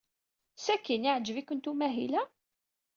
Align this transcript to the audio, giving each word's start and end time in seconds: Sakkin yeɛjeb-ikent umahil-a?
Sakkin 0.65 1.07
yeɛjeb-ikent 1.07 1.69
umahil-a? 1.71 2.23